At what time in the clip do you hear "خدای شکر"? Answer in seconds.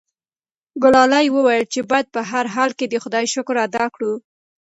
3.03-3.55